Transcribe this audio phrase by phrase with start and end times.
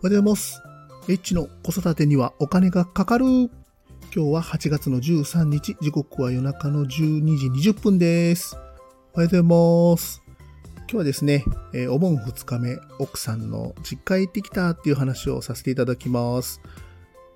[0.00, 0.62] おはようございます。
[1.08, 3.24] H の子育てにはお金がかかる。
[3.26, 3.50] 今
[4.12, 8.54] 日は8月の13日、時刻は夜中の12時20分です。
[9.12, 10.22] おはようございます。
[10.82, 16.60] 今日はですね、えーお盆2日目、奥さんの実家へ行ってきたっていう話をさせていただきます。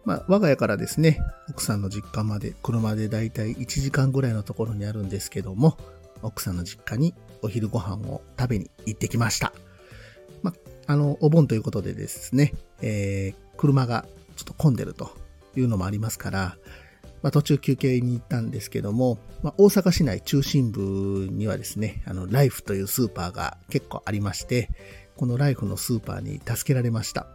[0.04, 1.18] まあ、我が家からですね、
[1.50, 5.76] 奥さんの実家まで車でだいたい1時間ぐらいのところにあるんですけども、
[6.22, 9.52] 奥さんの実家にお昼ご飯を食べに行ってきました。
[10.42, 15.12] まあ、あの、お盆ということでですね、えー車がちょっと混んでると
[15.54, 16.56] いうのもありますから、
[17.22, 24.70] まあ、途中休憩に行ったんですけども、まあ、大阪市内中心部にはですね、あの、ライフというスーパーが結構ありまして、
[25.16, 27.28] このライフのスーパーに助けられました。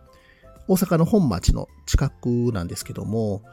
[0.68, 3.44] 大阪の本町の近くなんですけども、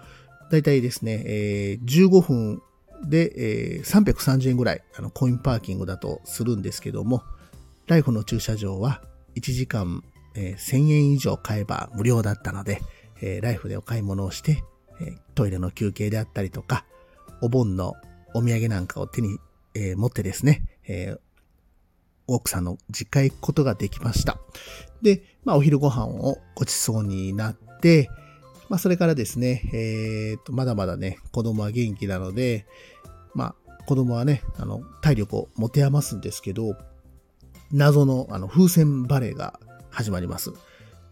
[0.50, 2.62] だいたいですね、えー15分
[3.08, 7.22] で、えー330円ぐらい、あの、コインパーキングだとするんですけども、
[7.86, 9.02] ライフの駐車場は
[9.36, 10.02] 1時間、
[10.34, 12.80] えー1000円以上買えば無料だったので、
[13.20, 14.62] えーライフでお買い物をして、
[15.00, 16.84] えートイレの休憩であったりとか、
[17.41, 17.94] お盆の
[18.34, 19.38] お土産なんかを手に、
[19.74, 21.18] えー持ってですね、えー
[22.26, 24.38] 奥さんの実家へ行くことができました。
[25.02, 28.08] で、まあお昼ご飯をごちそうになって、
[28.70, 32.66] まあそれからですね、えーと、まだまだね、子供は元気なので、
[33.34, 36.76] まあ子供はね、あの、体力を持て余すんですけど、
[37.75, 39.58] 謎のあの風船バレーが
[39.91, 40.53] 始まります。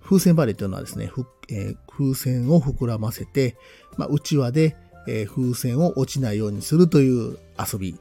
[0.01, 3.57] 風船バレーというのはですね、ふえー風船を膨らませて、
[3.97, 4.77] まあ、うちわで、
[5.09, 7.95] えー風船を落ちないようにするという遊び。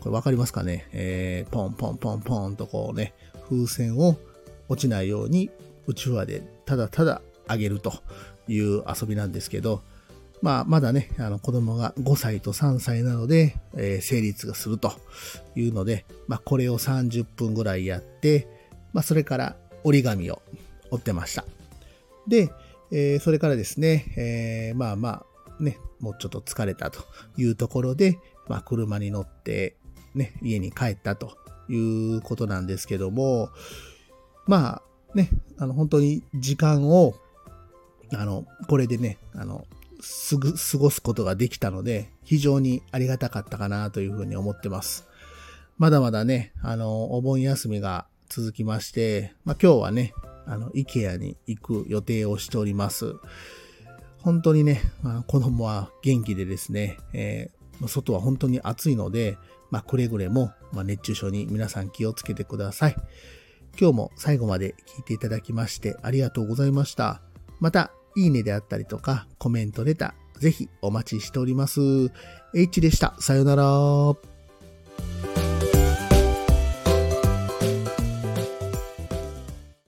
[0.00, 3.12] これわかりますかね、えーポンポンポンポンとこうね、
[3.50, 4.16] 風船を
[4.70, 5.50] 落ちないように
[5.86, 7.20] うちわでただただ
[7.50, 7.92] 上げると
[8.48, 9.82] いう遊びなんですけど、
[10.46, 14.92] まあ、まだね、あの子供が5歳と3歳なので、えー成立がすると
[15.56, 18.46] いうので、まあ、これを30分ぐらいやって、
[18.92, 20.40] まあ、それから折り紙を
[20.92, 21.44] 折ってました。
[22.28, 22.52] で、
[22.92, 25.24] えーそれからですね、えーまあま
[25.58, 27.00] あ、ね、もうちょっと疲れたと
[27.36, 29.74] いうところで、まあ、車に乗って、
[30.14, 31.36] ね、家に帰ったと
[31.68, 33.48] いうことなんですけども、
[34.46, 34.82] まあ、
[35.16, 35.28] ね、
[35.58, 37.16] あの、本当に時間を、
[38.14, 39.66] あの、これでね、あの、
[40.00, 45.06] すぐ過ごすことができたので、非常にありがたかったかなというふうに思ってます。
[45.78, 50.14] まだまだね、あの、お盆休みが続きまして、まあ今日はね、
[50.46, 53.14] あの、IKEA に行く予定をしております。
[54.18, 59.38] 本当にね、まあ、子供は元気でですね、えー外は本当に暑いので、
[59.70, 62.96] まあ、くれぐれも、まあ、熱中症に皆さん気をつけてください。
[63.78, 67.20] 今日も最後まで聞いていただきましてありがとうございました。
[67.60, 71.80] また、いいねであったりとか、コメント、レター、ぜひお待ちしております。
[72.54, 73.14] H でした。
[73.20, 74.35] さよなら。